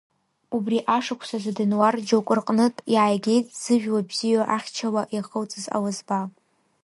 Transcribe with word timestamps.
Убри 0.55 0.79
ашықәсазы 0.95 1.51
Денуар 1.57 1.95
џьоук 2.07 2.27
рҟнытә 2.37 2.81
иааигеит 2.93 3.47
зыжәла 3.61 4.01
бзиоу 4.09 4.43
ахьча-ла 4.55 5.03
иахылҵыз 5.15 5.65
аласба. 5.75 6.19